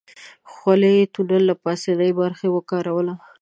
[0.51, 3.13] خولۍ يې د تونل له پاسنۍ برخې وکاروله.